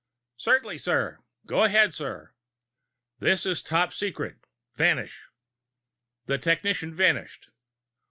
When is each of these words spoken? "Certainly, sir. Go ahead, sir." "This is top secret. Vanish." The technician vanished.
"Certainly, 0.37 0.79
sir. 0.79 1.19
Go 1.45 1.63
ahead, 1.63 1.93
sir." 1.93 2.31
"This 3.19 3.45
is 3.45 3.61
top 3.61 3.93
secret. 3.93 4.37
Vanish." 4.75 5.27
The 6.25 6.39
technician 6.39 6.91
vanished. 6.91 7.49